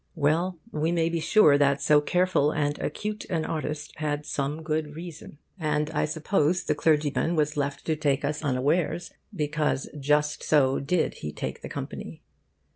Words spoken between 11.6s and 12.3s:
the company.